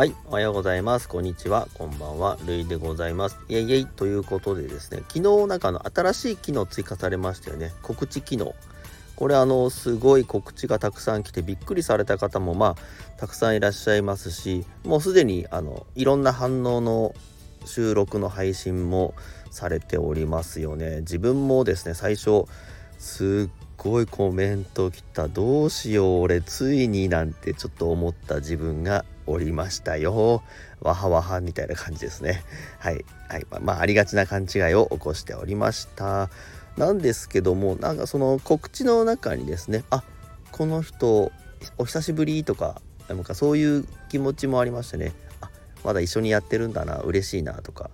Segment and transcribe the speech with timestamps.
[0.00, 1.08] はい、おはようございます。
[1.08, 1.68] こんにちは。
[1.74, 2.38] こんばんは。
[2.46, 3.36] るいでございます。
[3.48, 7.72] イェイイェイということでですね、昨日なんかの新しい機能追加されましたよね。
[7.82, 8.54] 告知機能。
[9.20, 12.76] これあのすごい告知がたくさん来てびっくりされた方もまあ
[13.18, 17.14] たくさんいらっしゃいますしもうすでにあのいろんな反応の
[17.66, 19.12] 収録の配信も
[19.50, 22.46] されておりますよね自分もですね最初
[23.00, 30.42] すっごいコメント来たどうしよう俺ついになんてちょっと思った自分がおりましたよ。
[30.82, 32.44] わはわはみたいな感じですね。
[32.78, 36.28] はい、はいまあ、まあありがちな勘違いを起こしておりました。
[36.76, 40.04] なんですけどもなんかその告知の中にですねあ
[40.52, 41.32] この人
[41.78, 45.14] お久しぶりとかなんかそういう気持ちもありましてね。
[45.40, 45.48] あ
[45.84, 47.88] まだ一緒にやってるんだな嬉しいなとか、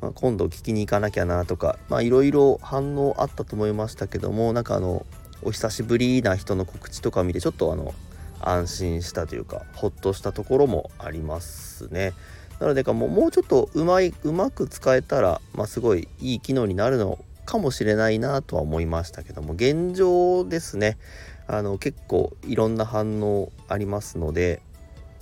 [0.00, 5.04] まあ、今度聞きに行かなきゃなとかいろいろ反応あったと思いましたけどもなんかあの
[5.42, 7.94] お久しぶりな人の告知とか見てちょっとあの
[8.40, 12.12] 安心したというかほっとしたところもありますね。
[12.60, 20.98] なのでかもうもうちょっとうまいうまく使えたら、まあ、すごいいい機能になるのかもしれないなとは思いましたけども現状ですね。
[21.46, 24.60] あの結構いろんな反応ありますので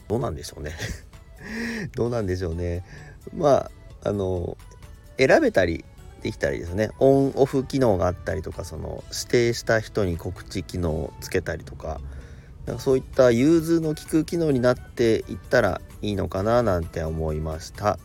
[0.09, 0.73] どうなんでしょうね。
[1.95, 2.85] どうなんでしょうね。
[3.35, 3.71] まあ
[4.07, 4.57] あの
[5.19, 5.85] 選べたり
[6.23, 6.91] できたりですね。
[6.99, 12.01] オンオフ機能があったりとかその指定した人に告知機能をつけたりとか
[12.67, 17.99] なんかそういった融通の利く機能になっていったらいいのかななんて思いました。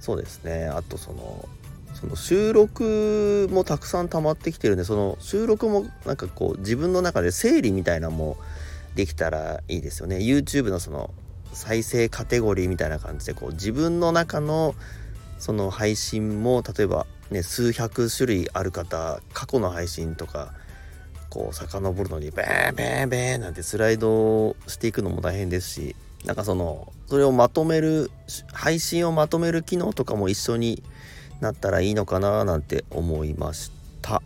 [0.00, 0.66] そうですね。
[0.66, 1.48] あとその
[1.94, 8.36] その収録もたくさん溜まってきてるんでその収録もなんかこう自分の中で整理みたいなも
[8.94, 10.18] できたらいいですよね。
[10.18, 11.10] YouTube のその
[11.52, 14.74] 再生カテゴリーみたいな感じでこう自分の中の
[15.38, 20.52] その配信も例えばね数百種類ある方過去の配信とか
[21.30, 28.10] こう遡るのにベーベーベーなんてスライドしていくのも大変ですしなんかそのそれをまとめる
[28.52, 30.82] 配信をまとめる機能とかも一緒に
[31.40, 33.70] なったらいいのかななんて思いまし
[34.02, 34.22] た。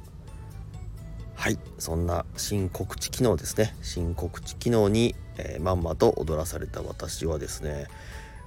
[1.35, 3.75] はいそんな新告知機能ですね。
[3.83, 7.89] 新告知機能に、えー、まんまと踊らされた私はですね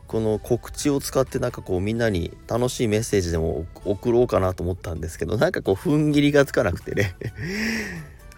[0.08, 7.16] この告知を使ってなんかこうみんなに楽しいメッセージでも送ろうかなと思ったんですけどなんかこう踏ん切りがつかなくてね。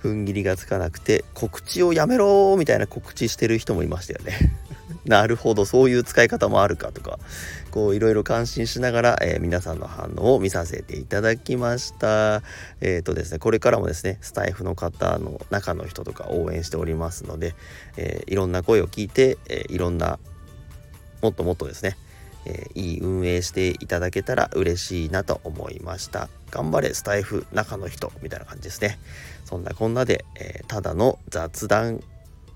[0.03, 4.53] 踏ん切りがつかなくて告知をやめろみたいな告知してる人もいましたよね。
[5.05, 7.19] なるほどそういう使い方もあるかとか。
[7.77, 12.41] こういろいろ感心しながら、えー、皆さんの反応を見させていただきました。
[12.81, 17.53] えっ、ー、とですねこれからもですねスタイフの方の中の人とか応援しておりますので、
[17.97, 20.17] えー、いろんな声を聞いて、えいろんな
[21.21, 21.97] もっともっとですね
[22.47, 26.29] えー、いい運営していただけたら嬉しいなと思いました。
[26.49, 28.97] 頑張れスタイフ中の人みたいな感じですね。
[29.43, 32.01] そんなこんなで、えー、ただの雑談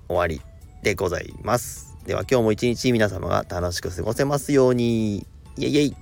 [0.07, 0.41] 終わり
[0.81, 1.97] でございます。
[2.05, 5.27] では今日も一日皆様が楽しく過ごせますように。
[5.57, 5.95] イエイイエイ